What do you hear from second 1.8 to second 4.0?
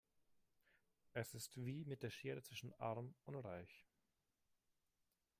mit der Schere zwischen arm und reich.